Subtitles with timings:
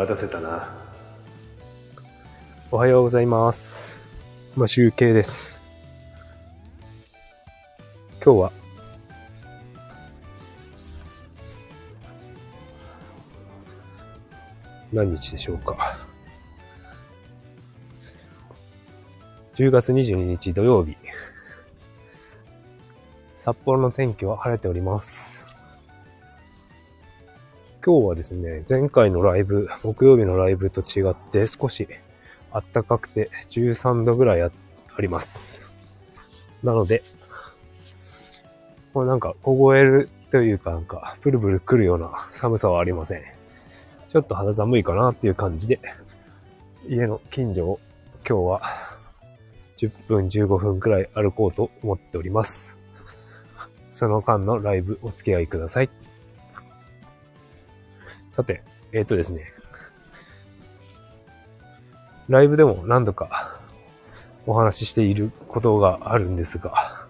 [0.00, 0.66] 待たせたな。
[2.70, 4.02] おはようございます。
[4.56, 5.62] まあ、集計です。
[8.24, 8.52] 今日は、
[14.90, 15.76] 何日でしょうか。
[19.52, 20.96] 10月22日土曜日。
[23.34, 25.49] 札幌の天気は晴れております。
[27.82, 31.88] 今日はですね、前回のライブ、木曜日のライブと違って少し
[32.52, 34.50] 暖かくて13度ぐらいあ
[35.00, 35.70] ります。
[36.62, 37.02] なので、
[38.92, 43.22] もうなんか凍えるというかなんかブルブル来るような寒さはありません。
[44.10, 45.80] ちょっと肌寒いかなっていう感じで、
[46.86, 47.80] 家の近所を
[48.28, 48.62] 今日は
[49.78, 52.76] 10分15分くらい歩こうと思っております。
[53.90, 55.99] その間のライブお付き合いください。
[58.40, 59.52] さて、えっ、とですね。
[62.30, 63.60] ライブでも何度か
[64.46, 67.06] お話ししていることがあるんですが、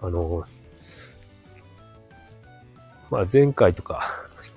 [0.00, 0.46] あの、
[3.10, 4.02] まあ前回とか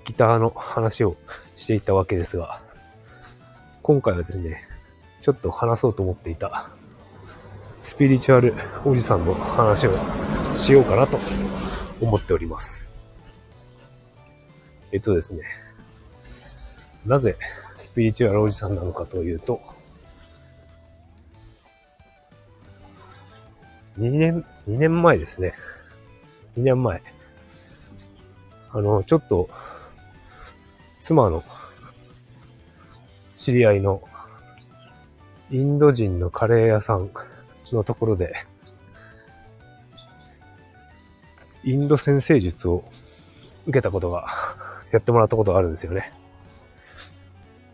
[0.06, 1.18] ギターの話を
[1.58, 2.62] していたわけですが、
[3.82, 4.62] 今回はですね、
[5.20, 6.70] ちょっと話そうと思っていた
[7.82, 8.54] スピリチュアル
[8.86, 9.98] おじさんの話を
[10.54, 11.20] しようかなと
[12.00, 12.93] 思っております。
[14.94, 15.42] えっとですね、
[17.04, 17.36] なぜ
[17.76, 19.60] スピリチュアルおじさんなのかというと、
[23.98, 25.56] 2年、2年前ですね。
[26.60, 27.02] 2年前。
[28.72, 29.50] あの、ちょっと、
[31.00, 31.44] 妻の
[33.36, 34.08] 知り合いの
[35.50, 37.10] インド人のカレー屋さん
[37.72, 38.36] のところで、
[41.64, 42.84] インド先生術を
[43.66, 44.28] 受けたことが、
[44.94, 46.14] やってもらったことがあるんですよね。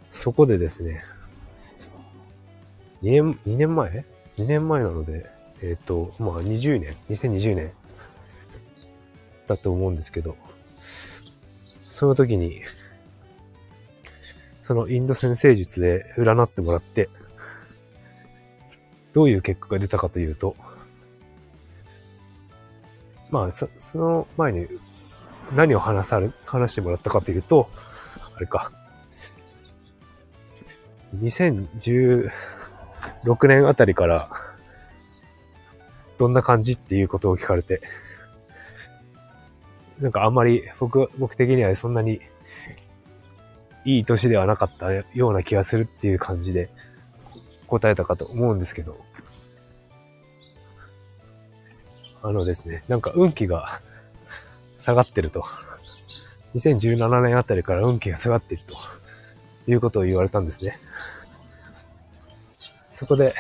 [0.10, 1.04] そこでですね、
[3.04, 4.06] 2年、2年前
[4.38, 5.30] ?2 年前なので、
[5.62, 7.74] えっ、と、まあ20年、2020年
[9.48, 10.38] だと思うんですけど、
[11.90, 12.62] その時に、
[14.64, 17.10] そのインド先生術で占ってもらって、
[19.12, 20.56] どういう結果が出たかというと、
[23.30, 24.68] まあ、その前に
[25.54, 27.70] 何を話され、話してもらったかというと、
[28.36, 28.72] あれか、
[31.16, 32.30] 2016
[33.48, 34.30] 年あたりから、
[36.18, 37.82] どんな感じっていうことを聞かれて、
[40.00, 42.22] なんかあんまり僕、僕的にはそんなに
[43.86, 46.70] いい年ではなかったような気がするっていう感じで
[47.68, 48.98] 答えたかと思うんですけど、
[52.22, 53.82] あのですね、なんか運気が
[54.80, 55.44] 下がってると。
[56.56, 58.76] 2017年あたりから運気が下がっていると
[59.70, 60.80] いうことを言われたんですね。
[62.88, 63.36] そこで、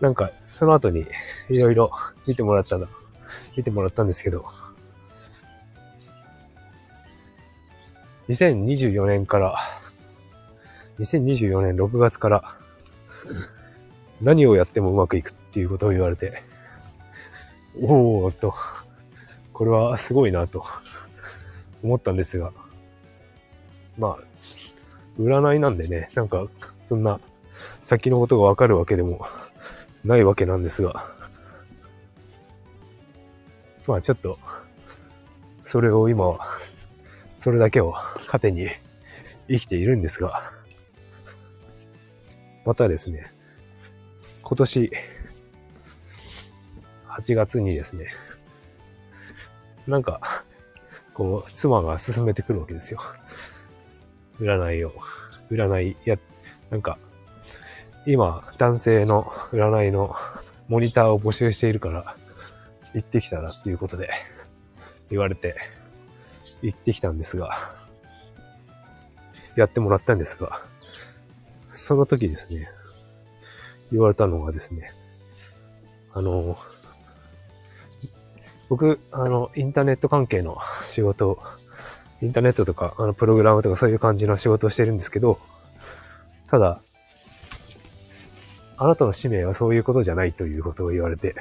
[0.00, 1.06] なんかその後に
[1.48, 1.90] いろいろ
[2.26, 2.86] 見てもらったの、
[3.56, 4.44] 見てもらったんですけど、
[8.28, 9.56] 2024年から、
[10.98, 12.44] 2024年6月から、
[14.20, 16.42] 何をやってもうまくいくっていうことを言われて、
[17.80, 18.54] おーっと、
[19.52, 20.64] これはすごいなと。
[21.82, 22.52] 思ったんですが、
[23.98, 24.18] まあ、
[25.18, 26.46] 占いなんでね、なんか、
[26.80, 27.20] そんな
[27.80, 29.26] 先のことがわかるわけでも
[30.04, 31.04] ないわけなんですが、
[33.86, 34.38] まあちょっと、
[35.64, 36.38] それを今は、
[37.36, 37.92] それだけを
[38.28, 38.68] 糧に
[39.48, 40.52] 生きているんですが、
[42.64, 43.32] またですね、
[44.42, 44.90] 今年、
[47.08, 48.06] 8月にですね、
[49.86, 50.44] なんか、
[51.14, 53.00] こう、妻が勧めてくるわけですよ。
[54.40, 54.92] 占いを。
[55.50, 56.16] 占い、や、
[56.70, 56.98] なんか、
[58.06, 60.14] 今、男性の占いの
[60.68, 62.16] モニターを募集しているから、
[62.94, 64.10] 行ってきたらっていうことで、
[65.10, 65.56] 言われて、
[66.62, 67.50] 行ってきたんですが、
[69.56, 70.62] やってもらったんですが、
[71.68, 72.66] その時ですね、
[73.90, 74.90] 言われたのがですね、
[76.12, 76.56] あの、
[78.72, 80.56] 僕、あの、インターネット関係の
[80.88, 81.38] 仕事、
[82.22, 85.38] インターネットとか、あの、プログラムとかそういう感じの仕事をしてるんですけど、
[86.46, 86.80] ただ、
[88.78, 91.36] あなたの使命はそういうことじゃないということを言われて、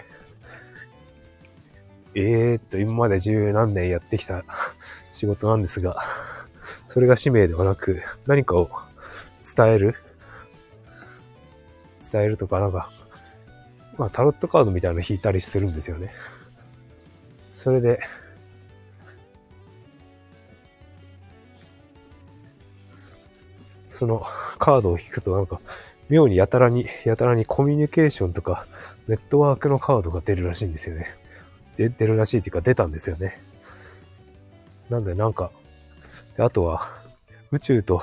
[2.16, 4.44] えーっと、今まで十何年やってきた
[5.14, 6.04] 仕事なんですが、
[6.86, 8.70] それが使命ではなく、何かを
[9.56, 9.96] 伝える
[12.12, 12.92] 伝えるとか、なんか、
[13.98, 16.12] まあ、タロットカードみたいなの引いたりするんですよね。
[17.62, 18.00] それで、
[23.88, 24.20] その
[24.58, 25.62] カードを引くとなんか、
[26.10, 28.66] 妙にやたらに、やたらにコミュニケーションとか、
[29.08, 31.16] ネットワークのカードが出るらしいんですよね。
[31.78, 33.40] で、出るらしいっていうか出たんですよね。
[34.90, 35.52] なんでなんか、
[36.40, 36.90] あとは、
[37.52, 38.02] 宇宙と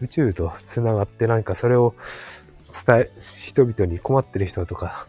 [0.00, 1.94] 宇宙と繋がってなんかそれを
[2.84, 5.06] 伝え、人々に困ってる人とか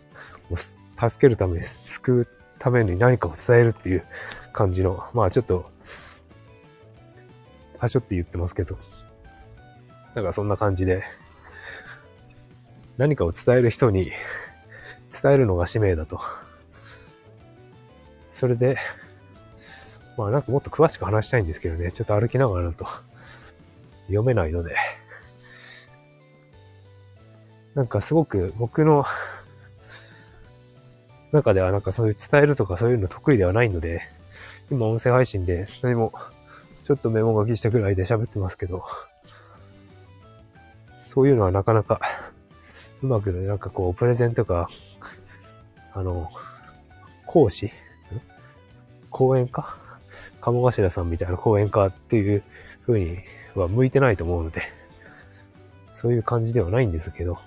[0.98, 2.28] 助けるために、救う
[2.60, 4.04] ために何かを伝えるっていう
[4.52, 5.70] 感じの、まあちょっと、
[7.78, 8.78] はしょって言ってますけど、
[10.16, 11.04] なんかそんな感じで、
[12.98, 14.12] 何かを伝える人に
[15.22, 16.20] 伝えるのが使命だと。
[18.32, 18.78] それで、
[20.18, 22.88] まあなんかもっと詳しく話したいんですけどね、ちょっと歩きながらだと
[24.08, 24.76] 読めないので、
[27.76, 29.06] なんかすごく僕の
[31.32, 34.02] 中ではなんかそういう伝えるとかそういうの得意ではないので、
[34.72, 36.14] 今音声配信で何も
[36.84, 38.84] ちょっとメモ書きしたぐらいで喋ってますけど、
[40.98, 42.02] そういうのはなかなか
[43.02, 44.68] うまくなんかこうプレゼンとか、
[45.94, 46.30] あの、
[47.26, 47.72] 講師？
[49.10, 49.66] 講演家？
[50.42, 52.44] 鴨頭さんみたいな講演家っていう
[52.86, 53.18] 風に
[53.56, 54.62] は向いてないと思うので、
[55.94, 57.38] そういう感じではないんですけど、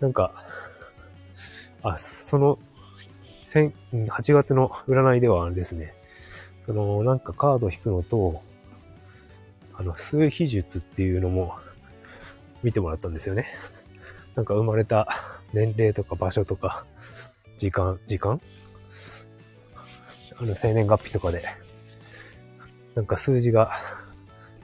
[0.00, 0.32] なんか、
[1.82, 2.58] あ、その、
[3.92, 5.94] 8月の占いではあれですね、
[6.66, 8.42] その、なんかカード引くのと、
[9.74, 11.56] あの、数秘術っていうのも
[12.62, 13.46] 見てもらったんですよね。
[14.34, 15.08] なんか生まれた
[15.52, 16.84] 年齢とか場所とか、
[17.56, 18.40] 時間、時間
[20.40, 21.42] あの、生年月日とかで、
[22.94, 23.72] なんか数字が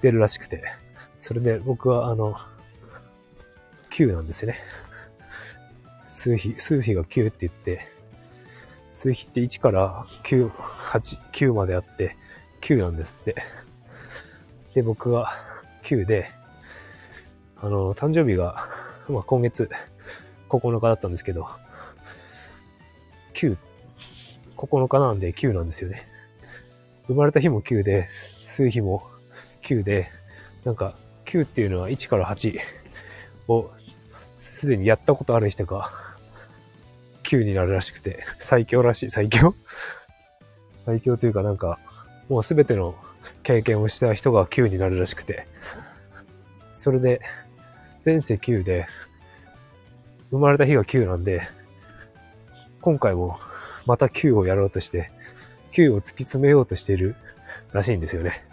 [0.03, 0.63] 出るらしくて、
[1.19, 2.37] それで僕はあの、
[3.91, 4.57] 9なんですね。
[6.14, 7.88] 数比、数比が9って言って、
[8.94, 12.16] 数比って1から9、8、9まであって、
[12.62, 13.34] 9なんですって。
[14.75, 15.32] で、僕は
[15.82, 16.31] 9で、
[17.56, 18.69] あの、誕生日が、
[19.08, 19.69] まあ、今月
[20.49, 21.49] 9日だったんですけど、
[23.34, 23.56] 9、
[24.56, 26.06] 9日なんで9なんですよね。
[27.08, 29.02] 生まれた日も9で、数日も
[29.62, 30.12] 9で、
[30.62, 32.56] なんか9っていうのは1から8
[33.49, 33.72] を
[34.44, 35.91] すでにやったことある人が
[37.23, 39.55] 9になるらしくて、最強らしい、最強？
[40.85, 41.79] 最強というかなんか、
[42.29, 42.94] もうすべての
[43.43, 45.46] 経験をした人が9になるらしくて、
[46.70, 47.20] それで、
[48.05, 48.87] 前世9で、
[50.31, 51.40] 生まれた日が9なんで、
[52.82, 53.38] 今回も
[53.87, 55.11] また9をやろうとして、
[55.73, 57.17] 9を突き詰めようとしている
[57.73, 58.44] らしいんですよね。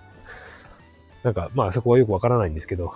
[1.24, 2.94] なんか、まあそこはよくわからないんですけど、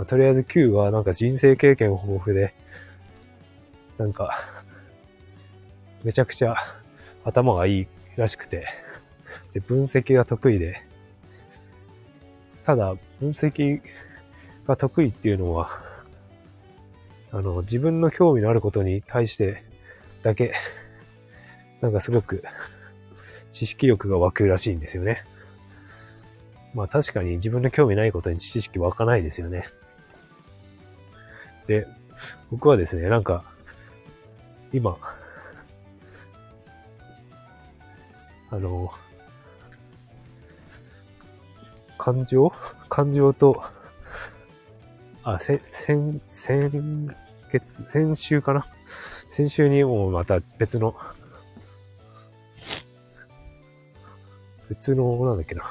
[0.00, 2.54] まあ、とりあえず9はなんか人生経験豊富で、
[3.98, 4.34] なんか、
[6.02, 6.56] めちゃくちゃ
[7.22, 8.66] 頭がいいらしくて、
[9.52, 10.80] で、分析が得意で、
[12.64, 13.82] ただ、分析
[14.66, 15.68] が得意っていうのは、
[17.30, 19.62] あの、自分の興味のあることに対して
[20.22, 20.54] だけ
[21.82, 22.42] なんかすごく
[23.50, 25.24] 知識欲が湧くらしいんですよね。
[26.72, 29.68] まあ確かに自分の興味ないことに知識湧かないですよね。
[31.66, 31.86] で、
[32.50, 33.44] 僕はですね、なんか、
[34.72, 34.96] 今、
[38.50, 38.92] あの、
[41.98, 42.52] 感情？
[42.88, 43.62] 感情と、
[45.22, 47.14] あ、せ、先、先
[47.52, 48.66] 月、先週かな？
[49.28, 50.96] 先週にもうまた別の
[54.66, 55.64] 普通の、なんだっけな？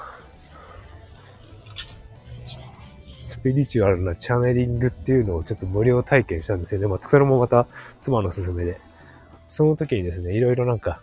[3.39, 6.88] ピリチュアルなチャネリングっていうのをちょっと無料体験したんですよね。
[6.88, 7.67] まあ、それもまた
[8.00, 8.79] 妻の勧めで。
[9.48, 11.01] その時にですね、いろいろなんか、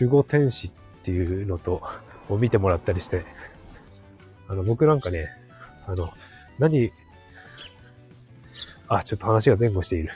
[0.00, 1.82] 守護天使っていうのと、
[2.28, 3.24] を見てもらったりして、
[4.48, 5.28] あの、僕なんかね、
[5.86, 6.12] あの、
[6.58, 6.92] 何、
[8.88, 10.10] あ、ちょっと話が前後している。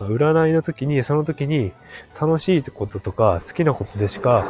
[0.00, 1.72] 占いの時に、その時に
[2.20, 4.44] 楽しいこととか好きなことでしか、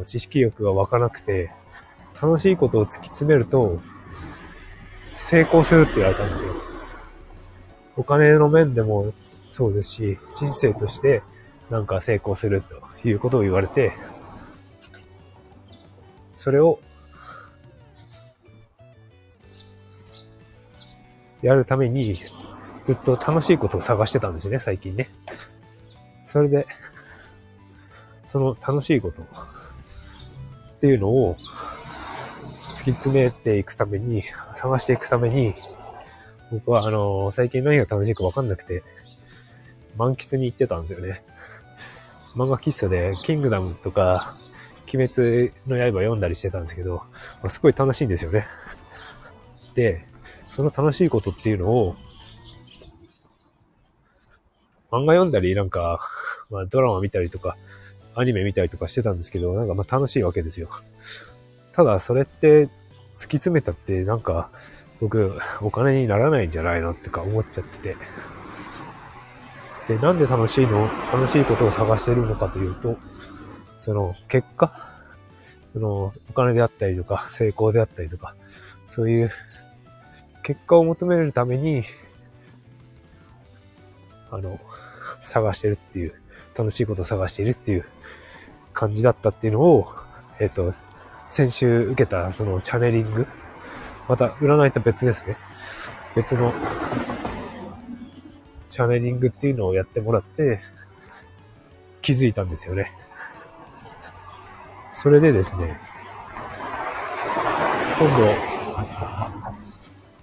[0.00, 1.52] の、知識欲が湧かなくて、
[2.20, 3.80] 楽しいことを突き詰めると、
[5.12, 6.54] 成功するって言われたんですよ。
[7.96, 11.22] お金の面でもそうですし、人生として
[11.68, 13.92] なんか成功するということを言われて、
[16.36, 16.80] それを
[21.42, 22.14] やるために
[22.84, 25.10] ずっと楽しいことを探してたんですね、最近ね。
[26.24, 26.66] それで、
[28.24, 29.26] その楽しいこと
[30.80, 31.36] っていうのを
[32.72, 34.22] 突き詰めていくために、
[34.54, 35.54] 探していくために、
[36.50, 38.82] 僕はあの、最近何が楽しいかわかんなくて、
[39.98, 41.22] 満喫に行ってたんですよね。
[42.34, 44.34] 漫画喫茶で、キングダムとか、
[44.92, 47.02] 鬼滅の刃読んだりしてたんですけど、
[47.48, 48.46] すごい楽しいんですよね。
[49.74, 50.06] で、
[50.48, 51.94] その楽しいことっていうのを、
[54.90, 56.00] 漫画読んだり、なんか、
[56.48, 57.58] まあドラマ見たりとか、
[58.20, 60.68] アニメ見たりとかしてたんですけど、なんかまあ楽しいわけですよ。
[61.72, 62.70] ただ、それって突き
[63.38, 64.50] 詰めたって、なんか、
[65.00, 67.96] 僕、お金にならないんじゃないのってか思っちゃってて。
[69.88, 72.98] で、なんで楽しいの楽しいことを探してるのかというと、
[73.78, 74.90] その、結果
[75.72, 78.34] その、お金であったりとか、成功であったりとか、
[78.88, 79.30] そういう、
[80.42, 81.84] 結果を求めるために、
[84.30, 84.58] あの、
[85.20, 86.14] 探してるっていう、
[86.56, 87.84] 楽しいことを探しているっていう
[88.72, 89.86] 感じだったっていうのを、
[90.38, 90.72] えっ、ー、と、
[91.28, 93.26] 先週受けたそのチャネリング、
[94.08, 95.36] また占いと別ですね。
[96.16, 96.52] 別の
[98.68, 100.60] チャネリングっていうのをやってもらって
[102.02, 102.92] 気づいたんですよね。
[104.90, 105.78] それでですね、
[107.98, 108.34] 今度、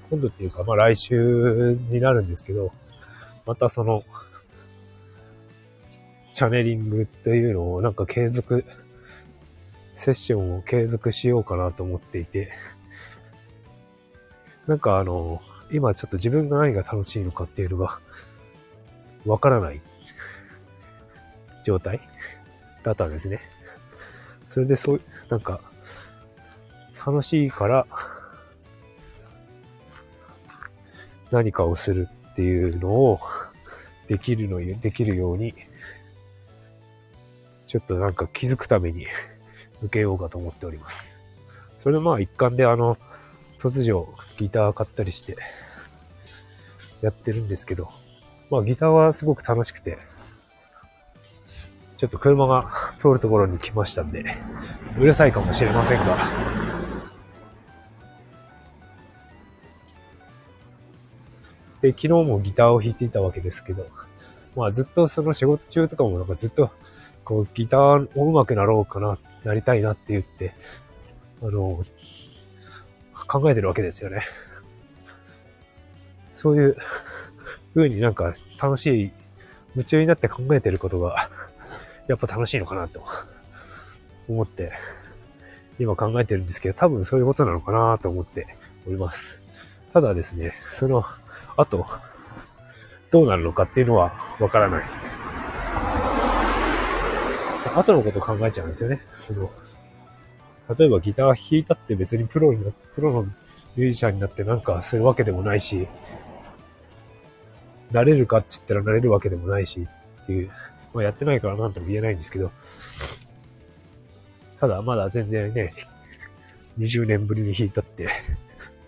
[0.09, 2.71] 今度っていうか、まあ来週になるんですけど、
[3.45, 4.03] またその、
[6.37, 8.63] チャネリングっていうのをなんか継続、
[9.93, 12.51] セッションを継続しようかなと思っていて、
[14.67, 15.41] なんかあの、
[15.71, 17.99] 今ちょっと自分が何が楽しいのかっていうのが、
[19.25, 19.81] わからない。
[21.63, 22.01] 状態。
[22.83, 23.41] だったんですね。
[24.47, 25.59] それでそう、なんか、
[27.03, 27.87] 楽しいから、
[31.31, 33.19] 何かをするっていうのを
[34.05, 35.55] できるの、できるように、
[37.67, 39.05] ちょっとなんか気づくために
[39.83, 41.13] 受けようかと思っております。
[41.75, 42.97] それまあ一環であの、
[43.59, 44.07] 突如
[44.37, 45.37] ギター買ったりして
[47.01, 47.89] やってるんですけど、
[48.49, 49.99] まあギターはすごく楽しくて、
[51.97, 54.23] ちょっと車が通るところに来ましたんで、
[54.97, 56.17] うるさいかもしれませんが、
[61.81, 63.87] で、昨日もギターを弾いていたわけですけど、
[64.55, 66.71] まあずっとその仕事中とかもなんかずっと、
[67.27, 70.53] こうギターを上手くなろうかな、なりたいなって言って、
[71.41, 71.83] あの、
[73.27, 74.21] 考えてるわけですよね。
[76.31, 76.77] そういう
[77.75, 78.31] 風になんか
[78.61, 79.11] 楽しい、
[79.75, 81.29] 夢中になって考えてることが
[82.07, 83.03] やっぱ楽しいのかなと
[84.29, 84.71] 思って、
[85.79, 88.55] 今考えてるんですけど、多分そういうことなのかなと思って
[88.87, 89.43] おります。
[89.91, 91.03] ただですね、その
[91.57, 91.85] 後、
[93.11, 95.06] どうなるのかっていうのはわからない。
[97.77, 99.01] 後のこと考えちゃうんですよね。
[99.15, 99.51] その、
[100.77, 105.87] 例えばギター弾いたって別にプロにな、プロのミュージシャンになってなんかするわけでもないし、
[107.91, 109.87] なれるかって言ったらなれるわけでもないし
[110.23, 110.51] っていう
[110.97, 112.51] まあ、やってないからなんとも言えないんですけど、
[114.59, 115.71] ただまだ全然ね、
[116.79, 118.09] 20年ぶりに弾いたって、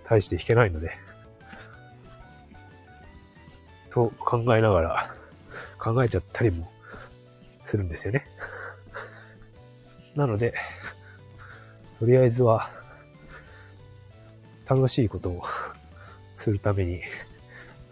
[0.06, 0.92] 大して弾けないので、
[3.92, 5.06] と考えながら、
[5.78, 6.68] 考えちゃったりも
[7.64, 8.26] するんですよね。
[10.16, 10.54] なので、
[12.00, 12.70] とりあえずは、
[14.68, 15.44] 楽しいことを
[16.36, 17.02] するために、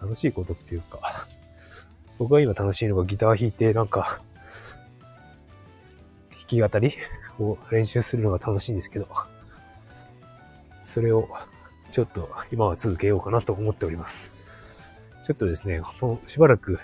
[0.02, 1.26] 楽しいことっていうか、
[2.18, 4.22] 僕が今楽しいのがギター弾いて、なんか、
[6.32, 6.94] 弾き語り
[7.40, 9.08] を練習するのが楽しいんですけど、
[10.84, 11.28] それを
[11.92, 14.32] ちょっと今は続けようかなと思っております。
[15.26, 16.80] ちょっとですね、もうしばらく、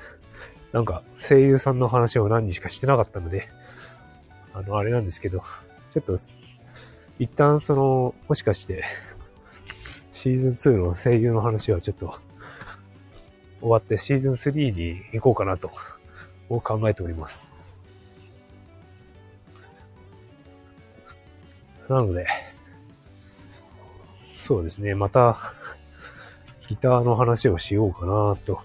[0.74, 3.46] なんか声優さんの話を何日かしてなかったので、
[4.54, 5.44] あの、あれなんですけど、
[5.92, 6.18] ちょっと、
[7.20, 8.84] 一旦その、もしかして、
[10.12, 12.18] シーズン2の声優の話はちょっと
[13.60, 15.72] 終わってシーズン3に行こうかなと、
[16.50, 17.54] 考えております。
[21.90, 22.28] なので、
[24.34, 25.38] そうですね、また、
[26.68, 28.62] ギターの話をしようかなと。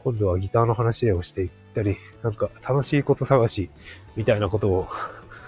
[0.00, 3.70] 今度はギターの話をしていくったり、なんか楽しいこと探し
[4.14, 4.88] みたいなことを、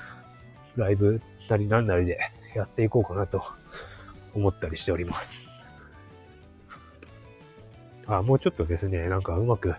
[0.75, 2.19] ライブなりなんなりで
[2.55, 3.45] やっていこうかなと
[4.35, 5.49] 思ったりしております。
[8.07, 9.75] あ、もうちょっとですね、なんかうまく、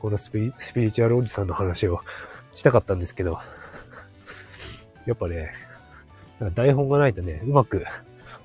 [0.00, 2.00] このスピリスピリチュアルおじさんの話を
[2.54, 3.40] したかったんですけど、
[5.06, 5.50] やっぱね、
[6.54, 7.84] 台本がないとね、うまく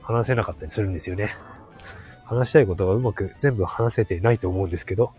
[0.01, 1.35] 話せなかったりするんですよね。
[2.25, 5.11] 話したいことがうまく全部話せてないと思うんですけど、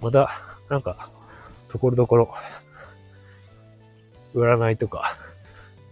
[0.00, 0.30] また、
[0.68, 1.10] なんか、
[1.68, 2.34] ところどころ、
[4.34, 5.16] 占いとか、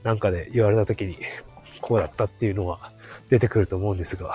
[0.02, 1.18] なんかで言われた時に、
[1.80, 2.92] こうだったっていうのは
[3.28, 4.35] 出てくると思うんですが、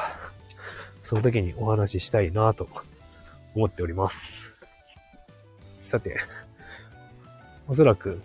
[1.02, 2.68] その時にお話ししたいなと
[3.56, 4.54] 思っております。
[5.82, 6.18] さて、
[7.68, 8.22] おそらく、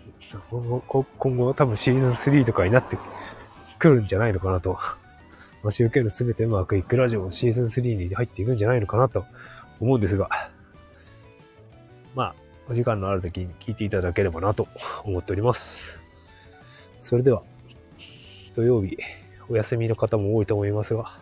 [1.17, 2.97] 今後多分シーズン3とかになって
[3.79, 4.77] くるんじゃないのかなと。
[5.63, 9.25] まし受けるすべてうまくいくラジオもシーズン3に入っていくんじゃないのかなと
[9.79, 10.29] 思うんですが、
[12.15, 12.35] まあ、
[12.69, 14.67] お時間のある時に聞いていただければなと
[15.03, 16.01] 思っております。
[16.99, 17.43] それでは、
[18.53, 18.97] 土曜日、
[19.49, 21.19] お休みの方も多いと思いますが、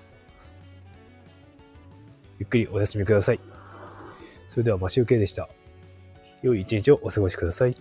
[2.40, 3.40] ゆっくりお休みください。
[4.48, 5.48] それでは、マシュウケでした。
[6.42, 7.76] 良い一日をお過ごしください。